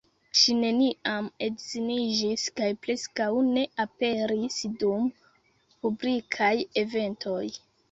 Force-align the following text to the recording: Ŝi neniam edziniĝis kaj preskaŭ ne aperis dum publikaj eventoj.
Ŝi 0.37 0.53
neniam 0.59 1.27
edziniĝis 1.47 2.45
kaj 2.61 2.71
preskaŭ 2.87 3.29
ne 3.51 3.67
aperis 3.85 4.59
dum 4.81 5.07
publikaj 5.85 6.53
eventoj. 6.87 7.43